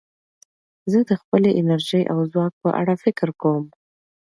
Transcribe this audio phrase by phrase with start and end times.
[0.91, 3.65] زه د خپلې انرژۍ او ځواک په اړه فکر کوم.